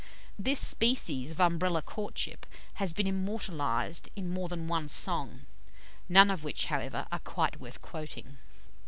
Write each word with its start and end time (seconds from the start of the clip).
This 0.39 0.57
species 0.59 1.29
of 1.29 1.39
Umbrella 1.39 1.83
courtship 1.83 2.47
has 2.81 2.91
been 2.95 3.05
immortalised 3.05 4.09
in 4.15 4.33
more 4.33 4.47
than 4.47 4.67
one 4.67 4.89
song, 4.89 5.41
none 6.09 6.31
of 6.31 6.43
which, 6.43 6.65
however, 6.65 7.05
are 7.11 7.19
quite 7.19 7.59
worth 7.61 7.83
quoting. 7.83 8.39